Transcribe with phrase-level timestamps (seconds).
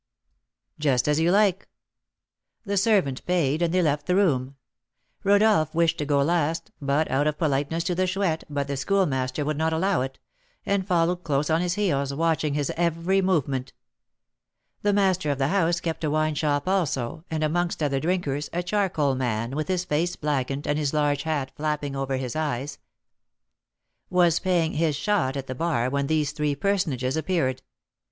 [0.79, 1.67] "Just as you like."
[2.65, 4.55] The servant paid, and they left the room.
[5.23, 9.59] Rodolph wished to go last, out of politeness to the Chouette, but the Schoolmaster would
[9.59, 10.17] not allow it,
[10.65, 13.73] and followed close on his heels, watching his every movement.
[14.81, 18.63] The master of the house kept a wine shop also, and amongst other drinkers, a
[18.63, 22.79] charcoal man, with his face blackened and his large hat flapping over his eyes,
[24.09, 27.61] was paying his "shot" at the bar when these three personages appeared.